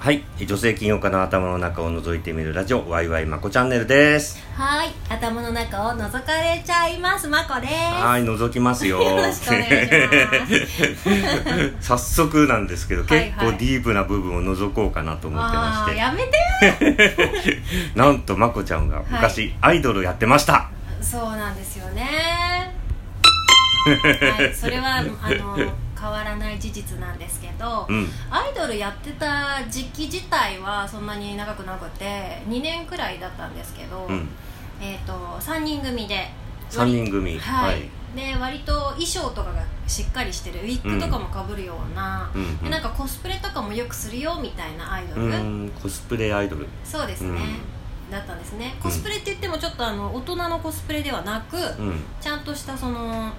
[0.00, 0.24] はい。
[0.38, 4.42] 女性起業家の頭の中を覗いてみるラジオワイワイまこチャンネルです。
[4.54, 4.88] はい。
[5.10, 7.74] 頭の中を覗かれちゃいますまこです。
[7.74, 9.02] はい覗きますよ。
[9.02, 9.66] よろしくお願い
[11.74, 13.26] し 早速なんですけど、はいはい。
[13.26, 15.98] 結構ディープな部分を覗こうかなと思ってまして。
[15.98, 17.60] やめて
[17.94, 20.70] なんとまこちゃんが昔、アイドルやってました。
[21.02, 22.74] そうなんですよね。
[23.84, 24.54] はい。
[24.54, 25.10] それはあの
[26.00, 28.06] 変わらない事実なんですけど、うん。
[28.30, 34.28] アイドルやってた時期自体はそんなに長くなくて2年くらいだったんですけど、うん。
[34.80, 36.30] えー、と3人組で
[36.70, 37.38] 3人組。
[37.38, 42.42] はい、で割と衣装とかがしっかりしてるウィッグとかもかぶるような、うん。
[42.42, 46.66] うんでなんかコスプレとかもよくするよみたいなアイドル、コスプレアイドル。
[46.84, 47.38] そうですね、
[48.10, 48.76] だったんですね。
[48.82, 52.00] コスプレって言ってもちょっとあの大人のコスプレではなく、うん。
[52.20, 53.32] ちゃんとしたその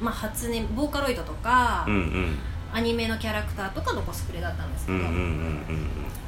[0.00, 2.38] まあ初音ボーカロイドとか、うんうん。
[2.72, 5.10] アニメのキャラクターとかのコスプレだったんですけど、うんうんう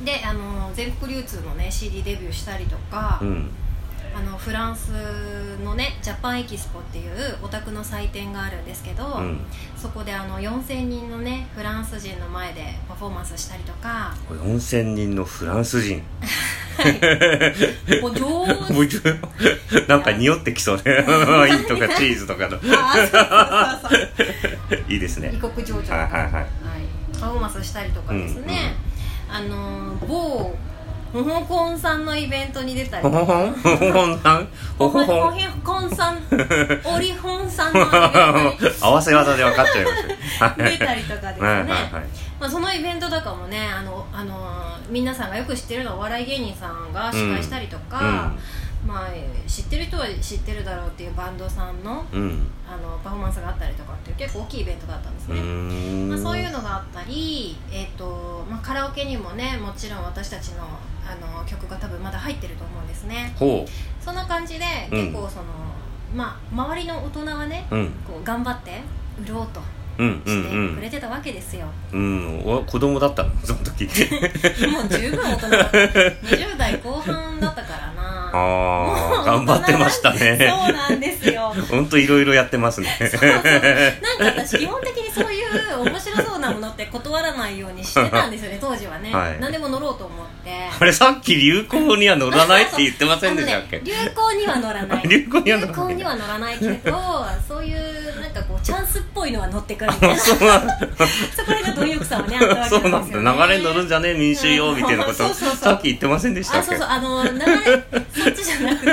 [0.02, 3.28] んであの全国流通のね CD デビューしたりとか、うん。
[3.28, 3.50] うん
[4.17, 9.41] あのフランスのねジャパンエキスポっていうオタクの祭典があるんですけど、うん。
[9.77, 14.14] そこであの4000人のねフランス人の前でパフォーマンスしたりとか。
[14.30, 16.03] 4000人のフランス人
[18.00, 19.16] もう上手。
[19.88, 21.05] なんか匂ってきそうね。
[21.06, 22.58] ワインとかチーズとかの。
[22.72, 24.08] あそうそうそう
[24.68, 24.84] そう。
[24.92, 25.33] いいですね。
[25.34, 26.46] 異国情緒とか、はいはいはい。
[27.18, 28.74] パフォーマンスしたりとかですね、
[29.28, 30.55] あの某
[31.25, 33.03] ホホコンさんのイベントに出たり。
[33.03, 33.53] ほほほん？
[33.53, 34.48] ほほほんさん？
[34.78, 36.19] ほほほんホコンさん
[36.84, 37.91] オリホンさんのイベン
[38.58, 40.62] トに合わせ技で分かっちゃいます。
[40.64, 41.91] よ出たりとかですね、はいはいはい。
[42.39, 48.33] まあ、そのイベントとかもねあのあの皆さんがよく知ってるのはお笑い芸人さんが司会したりとか、
[48.87, 49.09] まあ、
[49.48, 52.05] 知ってる人は知ってるだろうっていうバンドさんの
[52.69, 56.09] あのパフォーマンスがあったりとかっていう結構大きいイベントだったんですね、ん。
[56.09, 60.64] まあ、そういうのがあったり、えーとまあ、カラオケにもねもちろん私たちの
[61.09, 63.34] あの曲が多分まだ入ってると思うんですね。
[63.39, 63.67] ほ
[64.01, 65.01] そんな感じでうん。
[65.07, 65.45] 結構その、
[66.14, 68.80] まあ、周りの大人はねこう頑張って
[69.20, 69.61] 売ろうと
[69.98, 72.01] してくれてたわけですよ、うん。
[72.01, 73.30] うんお子供だったの？
[73.42, 73.85] その時。
[74.70, 75.79] もう十分大人だった。
[76.27, 80.36] 20代後半だったからなあ頑張ってましたね。
[80.39, 81.55] そうなんですよ。
[81.70, 82.97] 本当いろいろやってますね。
[83.01, 83.30] そうそう。
[83.30, 89.41] なんか私基本的にそういう面白そうなものって断らないようにしてたんですよね 当時はね、はい。
[89.41, 90.51] 何でも乗ろうと思って。
[90.79, 93.79] あれさっき流行には乗らないって言ってませんでしたっけ？
[93.79, 95.02] ね、 流行には乗らない。
[95.08, 95.41] 流行
[95.92, 98.05] には乗らないけどそういう
[98.48, 100.17] こうチャンスっぽいのは乗ってくるみたいな。
[100.20, 100.79] そうなんだ。
[101.36, 103.46] そこら辺の貪欲さはね あったわけなんですよ、ね、そうなんだ。
[103.46, 105.34] 流れに乗るんじゃねえ民衆よみたいなこと。
[105.34, 106.74] さっき言ってませんでしたっけ？
[106.74, 106.89] あそうそう。
[106.89, 107.45] あの流れ
[108.14, 108.90] そっちじゃなくて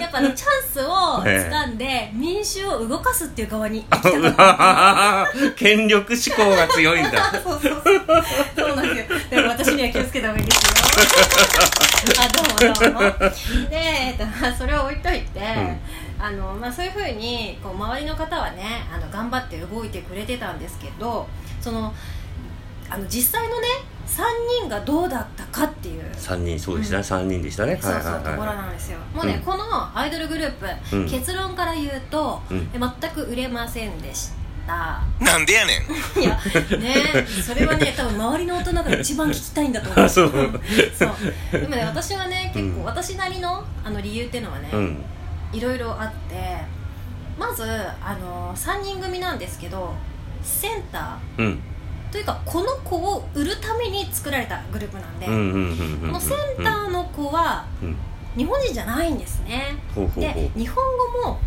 [0.00, 3.84] やっぱあのチャンスを掴んで民衆を動かすっていう側に
[5.56, 7.32] 権力志向が強いんだ。
[7.32, 8.02] そうそうそう。
[8.56, 9.18] そうなんですよ。
[9.30, 10.72] でも私には気をつけた方がいいですよ。
[12.20, 13.00] あどうもどうも。
[13.70, 15.40] で、えっと、まあそれを置いといて、
[16.22, 18.62] あのまあ、そういうふうにこう周りの方はね
[18.94, 21.26] あの頑張って動いてくれてたんですけど
[21.60, 21.92] その
[22.88, 23.66] あの実際のね
[24.06, 24.22] 3
[24.60, 26.04] 人がどうだったかっていう。
[26.12, 27.78] 3人そうでしたね、三人でしたね。
[27.80, 29.40] そうはいそうところなんですよ、もうね、うん。
[29.42, 30.52] このアイドルグルー
[30.90, 31.08] プ、うん。
[31.08, 32.68] 結論から言うと、うん。
[32.70, 34.30] 全く売れませんでし
[34.66, 35.02] た。
[35.18, 35.82] なんでやねん。
[36.20, 36.38] いや
[36.78, 40.04] ねそれはね 多分周りの大人が一番聞きたいんだと思う。
[40.04, 40.30] あそう。
[40.96, 41.60] そう。
[41.60, 42.84] でもね私はね結構うん。
[42.84, 44.68] 私なりのあの理由っていうのはね、
[45.52, 46.58] いろいろあって
[47.38, 49.94] まずあの3人組なんですけど
[50.42, 51.46] センタうん。
[51.46, 51.58] ー
[52.12, 55.32] というかこの子を売るために作られたグループなんで、こ
[56.12, 57.96] のセンターの子はうん。
[58.36, 59.76] 日本人じゃないんですね。
[60.16, 60.76] で日本
[61.24, 61.40] 語も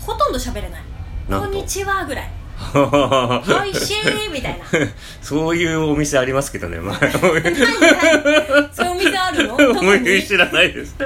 [0.00, 0.82] ほとんど喋れない
[1.28, 1.46] 「なんと。
[1.48, 2.30] こんにちは」ぐらい
[2.74, 2.78] 「う
[3.60, 3.96] おいしい」
[4.32, 4.64] みたいな。
[5.22, 6.98] そういうお店ありますけどねまあ。
[7.00, 9.56] 何 何そういうお店あるの？
[10.22, 10.96] 知らないです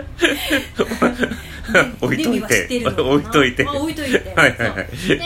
[2.01, 2.85] 置いといて。
[2.87, 3.67] 置いといて。
[3.67, 4.19] あ 置いといて。
[4.37, 5.09] はいはいはい。
[5.09, 5.21] で、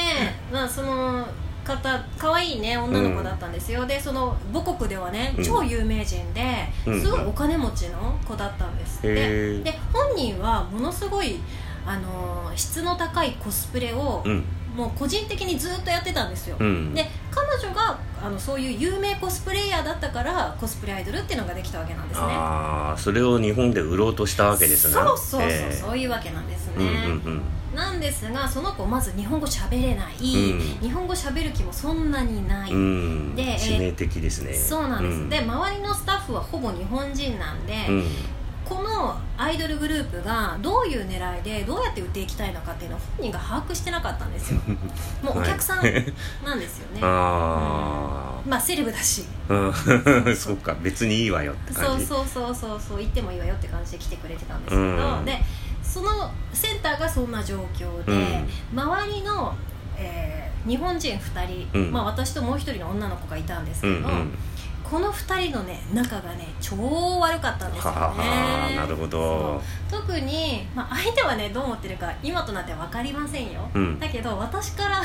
[0.52, 1.26] まあ、その
[1.64, 5.44] 方可愛いね女の子だったんですよ、でその母国ではねうん。
[5.44, 7.00] 超有名人で、うん。
[7.00, 9.62] すごいお金持ちの子だったんですって、へー。
[9.62, 11.40] で本人はものすごい
[11.86, 14.44] あのー質の高いコスプレを、うん
[14.76, 16.94] もう個人的にずっとやってたんですよ、うん。
[16.94, 22.26] で彼女があのそういう有名コスプレイヤーだったからコスプレアイドルっていうのができたわけなんですね。
[22.28, 25.72] ああそれを日本で売ろうとしたわけですねそうそうそう、ええ。
[25.72, 27.42] そういうわけなんですね、うんうん
[27.74, 30.60] なんですがその子まず日本語喋れない、うん。
[30.80, 32.82] 日本語喋る気もそんなにない、うんう
[33.32, 33.36] ん。
[33.36, 34.54] でえー致命的ですね。
[34.54, 35.28] そうなんです、うん。
[35.28, 38.04] で周りのスタッフはほぼ日本人なんで、うん
[38.68, 44.60] このアイドルグループがどういう狙いでどうやって売っていきたいのかっていうのを本人が把握してなかったんですよ。
[45.22, 45.84] もうお客さん
[46.44, 49.24] なんですよね、 あまあセレブだし。
[49.48, 49.72] うん
[50.36, 52.06] そう か別にいいわよってそう感じ。
[52.06, 53.00] そうそうそうそう。
[53.00, 55.24] 行ってもいいわよって感じで来てくれてたんですけど、うん。
[55.24, 55.40] で
[55.82, 59.54] そのセンターがそんな状況で、周りの、
[59.96, 60.36] えー
[60.66, 61.92] 日本人2人、うん。
[61.92, 64.38] まあ、私ともう一人の女の子がいたんですけど、うんうん
[64.88, 66.76] この2人のね仲がね超
[67.20, 67.98] 悪かったんですよね。
[67.98, 69.60] はあなるほど。
[69.90, 73.98] 特に、まあ、相手はねどう思ってるか今となっては分かりませんよ、うん。
[73.98, 75.02] だけど私からは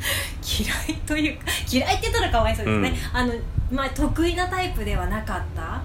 [0.42, 3.32] 嫌いというか嫌いって言ったらかわいそうですね、あの
[3.70, 5.80] まあ、得意なタイプではなかった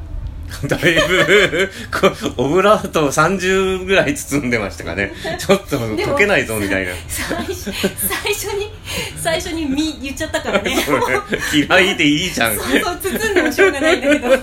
[0.68, 5.14] だいぶこオブラートを30ぐらい包んでましたかね。
[5.40, 6.92] ちょっと溶けないぞみたいな。
[7.08, 8.72] 最初最初に
[9.22, 10.76] 最初に「み」言っちゃったからね。
[11.54, 12.56] 嫌いでいいじゃん。
[12.56, 14.30] そうそう包んでもしょうがないんだけど。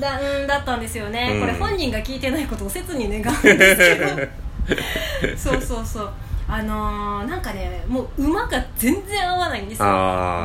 [0.00, 1.40] だうんだったんですよね、うん。
[1.40, 4.50] これ本人が聞いてないことを切に願うんですけど。
[5.36, 6.12] そうそうそう
[6.52, 9.86] あのーなんかねもう馬が全然合わないんですよ。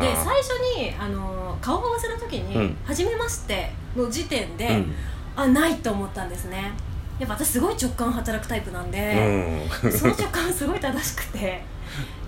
[0.02, 4.96] で最初に、あのー顔合わせの時にうん「初めまして」の時点で、うん。
[5.38, 6.72] あないと思ったんですね。
[7.20, 9.92] やっぱ私すごい直感働くタイプなんで、うん。
[9.92, 11.62] その直感すごい正しくて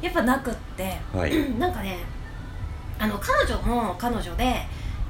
[0.01, 0.97] やっぱなくって。
[1.13, 1.31] はい。
[1.59, 1.99] なんかね
[2.99, 4.65] あの彼女も彼女で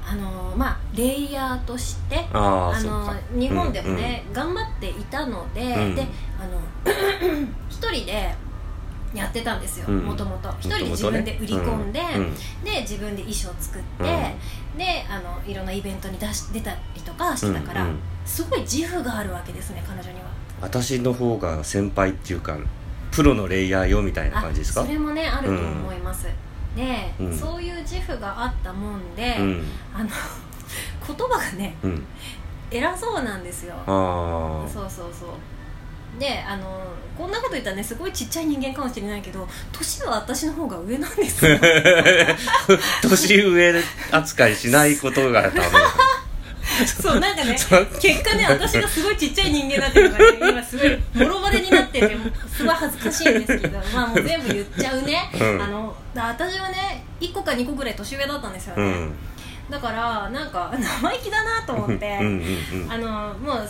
[0.06, 5.94] あのまあレイヤーとしてあの日本でもね、頑張っていたので、うん。
[5.94, 6.06] で
[6.40, 6.60] あの
[7.68, 8.34] 一人で
[9.14, 9.98] やってたんですようん。
[10.04, 12.34] もともと一人で自分で売り込んで、うん。
[12.64, 14.78] で自分で衣装作って、うん。
[14.78, 17.98] であのいろんなイベントに出し出たりとかしてたから、うんうん。
[18.26, 20.26] すごい自負があるわけですね彼女には。
[20.60, 22.58] 私の方が先輩っていうか
[23.10, 24.82] プロのレイヤーよみたいな感じですか？
[24.82, 26.26] あそれもねあると思います、
[26.76, 27.36] で、うん。
[27.36, 29.64] そういう自負があったもんで、うん。
[29.94, 30.10] あの
[31.06, 32.04] 言葉がねうん。
[32.70, 33.74] 偉そうなんですよ。
[33.86, 35.28] あそうそうそう
[36.18, 36.78] であの
[37.16, 41.58] こんなこと言ったらねすごいちっちゃい人間かもしれないけど年は私の方が上なんですよ。
[41.60, 43.82] あ 年上
[44.12, 45.62] 扱いしないことが多分。
[46.86, 47.56] そうなんかね
[48.00, 52.16] 結果ね私がすごいちっちゃい人間だっていうのがね今すごいもろバレになってて
[52.56, 55.62] すごい恥ずかしいんですけどまあもう全部言っちゃうね、うん。
[55.62, 59.14] あの私はね1個か2個ぐらい年上だったんですよね、うん。
[59.70, 62.86] だからなんか生意気だなと思って、うん。
[62.88, 63.68] あのもう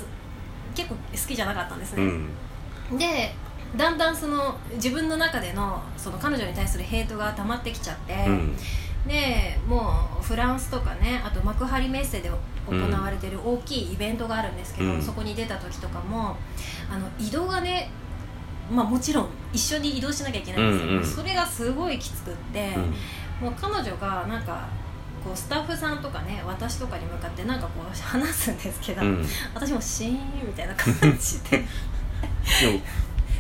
[0.79, 2.97] 結構好きじゃなかったんですうね、ん。
[2.97, 3.35] で
[3.77, 8.57] だんだんその自分の中でのその彼女に対するヘイトが溜まってきちゃって、うん。
[9.07, 12.31] でもうフランスとかねあと幕張メッセで
[12.69, 15.03] 行われてる大きいイベントがあるんですけど、うん。
[15.03, 16.37] そこに出た時とかも
[16.91, 17.91] あの移動がね
[18.71, 21.05] まあもちろん一緒に移動しなきゃいけないんですよ、うんうん。
[21.05, 22.95] それがすごいきつくって、うん。
[23.47, 24.69] もう彼女がなんか
[25.25, 29.27] こうスタッフさんとかね私とかに向かってなんかこう話すんですけど、うん。
[29.55, 31.65] 私もシーンみたいな感じで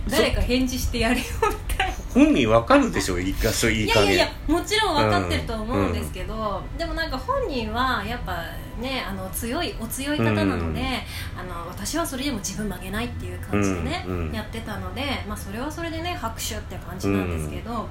[0.08, 1.94] 誰か返事してやれよみたいな。
[2.14, 8.44] 本人わかるでしょいいかそういい加減いやいやいやもちろん分かってると思うんですけど、でもなんか本人はやっぱ
[8.80, 11.40] ねあの強いお強い方なので、うん。
[11.40, 14.32] あの私はそれでも自分曲げないっていう感じでね、うんうん。
[14.32, 17.86] やってたので、まあ、それはそれでね拍手って感じなんですけど、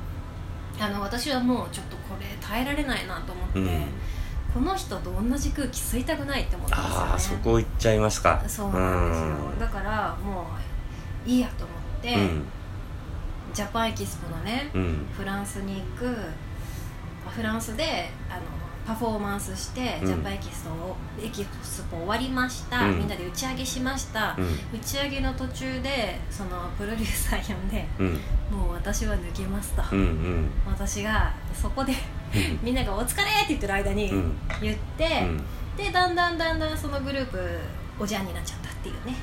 [0.80, 3.86] あの私はもうちょっとこれ耐えられないなと思って、うん。
[4.54, 7.08] この人と同じ空気吸いたくないって思ったんですよね。
[7.12, 8.44] ああそこ行っちゃいますか。
[8.48, 10.48] そうなんですよ、だからも
[11.26, 12.44] ういいやと思って、うん。
[13.54, 15.08] ジャパンエキスポのね、うん。
[15.16, 16.16] フランスに行く
[17.30, 18.42] フランスであの
[18.88, 20.08] パフォーマンスして、うん。
[20.08, 23.00] ジャパンエキスポをエキスポ終わりました、うん。
[23.00, 24.46] みんなで打ち上げしました、うん。
[24.46, 28.14] 打ち上げの途中でそのプロデューサー呼んでうん。
[28.50, 30.50] もう私は抜けますと、うんうん。
[30.66, 31.94] 私がそこで
[32.64, 34.38] みんなが「お疲れ!」って言ってる間にうん。
[34.62, 35.44] 言って、うん。
[35.76, 37.38] でだんだんだんだんそのグループ
[38.00, 39.16] おじゃんになっちゃったっていうね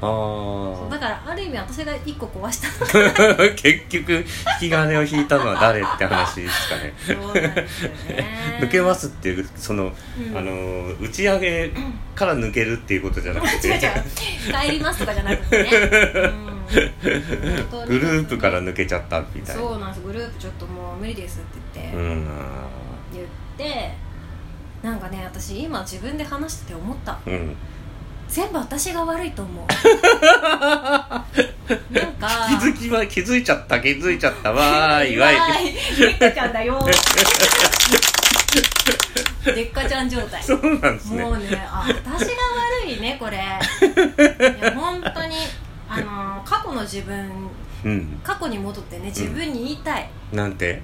[0.00, 2.68] あだからある意味私が一個壊した
[3.54, 4.24] 結局引
[4.60, 6.94] き金を引いたのは誰って話ですかね
[7.38, 8.58] ね。
[8.60, 10.36] 抜けますっていうその、うん。
[10.36, 11.72] あの打ち上げ
[12.14, 13.80] から抜けるっていうことじゃなくて 違う違う。
[14.66, 15.70] 帰りますとかじゃなくてね、
[16.22, 17.88] うん。
[17.88, 19.62] グループから抜けちゃったみたいな。
[19.62, 20.02] そうなんです。
[20.02, 22.26] グループちょっともう無理ですって言って、うん。
[23.12, 23.26] 言っ
[23.56, 24.08] て。
[24.82, 27.18] なんかね私今自分で話してて思った。
[27.26, 27.56] うん
[28.28, 29.66] 全部私が悪いと思う。
[29.68, 32.28] なんか。
[32.48, 34.52] 気づきは気づいちゃった気づいちゃった。
[34.52, 35.36] わーいわい。
[35.96, 36.86] でっかちゃんだよ
[39.44, 40.42] でっかちゃん状態。
[40.42, 41.22] そうなんですね。
[41.22, 42.32] もうねあ私が
[42.84, 43.36] 悪いねこれ。
[43.38, 43.40] い
[44.62, 45.36] や本当に
[45.88, 47.48] あの過去の自分
[47.84, 48.20] うん。
[48.22, 50.82] 過去に戻ってね自分に言いたい、なんて？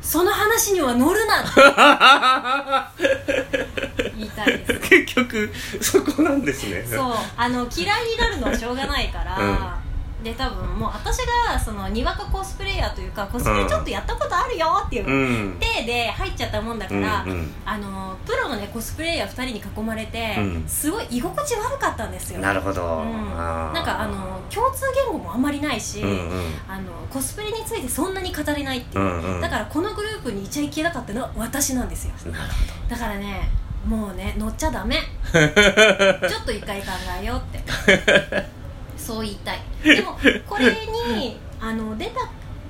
[0.00, 5.14] その話には乗るな って言いたいです結
[5.48, 5.54] 局
[5.84, 6.84] そこなんですね。
[6.88, 9.78] そうあの嫌いになるのはしょうがないから、
[10.22, 11.18] で多分もう私
[11.48, 15.58] がそのにわかコスプレイヤーというかコスプレちょっとやったことあるよっていううん。
[15.58, 17.54] 体で入っちゃったもんだかうんら、うん。
[17.64, 20.64] あのプロのねコスプレイヤー2人に囲まれて、うん。
[20.68, 22.40] すごい居心地悪かったんですよ。
[22.40, 26.54] なるほど、なんかあの共通言語もあんまりないし、うんうん。
[26.68, 29.40] あのコスプレについてそんなに語れないっていう、うんうん。
[29.40, 32.12] だからこのグループにいちゃいけなかったのは私なんですよ。
[32.30, 32.52] なる
[32.90, 33.48] だからね
[33.86, 34.98] もうね乗っちゃダメ
[35.32, 36.86] ちょっと一回考
[37.20, 38.46] えようって。
[38.96, 39.60] そう言いたい。
[39.84, 40.70] でもこれ
[41.16, 42.20] にあの出た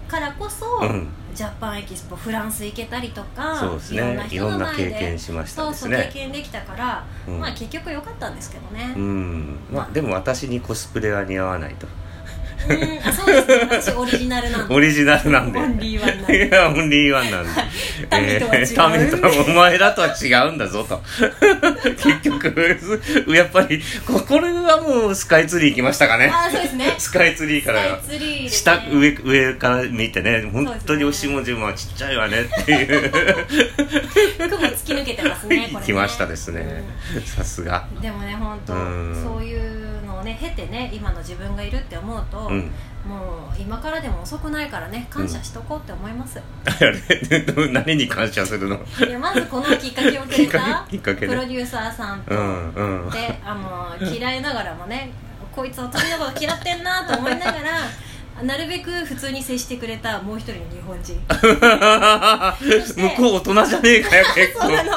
[0.09, 1.09] からこそ、うん。
[1.33, 4.29] ジャパンエキスポフランス行けたりとかそうですいろんなね。
[4.33, 7.38] いろんな人の前で経験しましたそうそう経験できたから、うん。
[7.38, 8.93] まあ結局良かったんですけどね。
[8.97, 9.59] うん。
[9.71, 11.87] まあでも私にコスプレは似合わないと
[12.69, 13.69] うんあそうですね。
[13.71, 14.75] 私オリジナルなんで。
[14.75, 15.59] オリジナルなんで。
[15.59, 16.47] オンリーワンなんで。
[16.47, 17.50] いやオンリーワンなんで。
[18.09, 19.11] タミとは違う。
[19.11, 21.02] とはお前らとは違うんだぞと。
[22.02, 22.79] 結局
[23.29, 26.31] やっぱりここれはもうスカイツリー行きましたかね。
[26.33, 26.95] あそうですね。
[26.99, 28.00] スカイツリーから。
[28.02, 28.49] スカイツリーでね。
[28.50, 31.05] 下上上から見てね本当にそうですね。
[31.05, 33.11] 押しもじもはちっちゃいわねっていう。
[34.49, 35.93] 雲突き抜けてますねこれね。
[35.95, 36.85] ましたですね。
[37.25, 37.87] さすが。
[37.95, 39.23] うんでもね本当うん。
[39.23, 42.71] そういうのをね経てね今の自分がいるって思うと、うん。
[43.00, 46.93] もう今からでも遅くないからね感謝しとこうって思います、 あれ？
[47.73, 48.79] 何に感謝するの？
[49.09, 53.11] いやまずこのきっかけをくれたプロデューサーさんと、うんうん。
[53.11, 55.11] であの嫌いながらもね
[55.50, 57.59] こいつ私のこと嫌ってんなと思いながら
[58.42, 61.20] なるべく普通に接してくれたもう一人の日本人。
[62.97, 64.61] 向こう大人じゃねえかよ結構。
[64.62, 64.90] そうなの。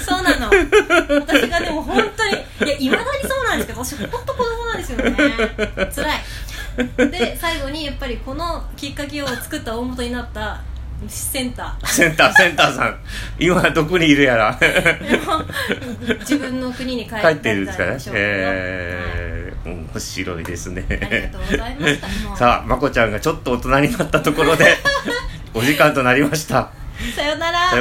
[0.00, 0.50] そうなの。
[1.20, 5.16] 私がでも本当にいやいまだにそうなんですけど私本当子供なんですよね。
[5.94, 7.10] 辛い。
[7.10, 10.60] で最後にやっぱりこのきっかけを作った大元になった
[11.08, 12.98] センタセンターセンターさん。
[13.38, 14.58] 今どこにいるやら。
[16.20, 17.96] 自分の国に帰帰っているんですかね。
[18.12, 20.86] えー、面白いですね。
[20.88, 22.00] はいありがとうございまし
[22.30, 22.36] た。
[22.36, 24.76] さあまこちゃんがちょっと大人になったところで
[25.54, 26.70] お時間となりました。
[27.14, 27.60] さよなら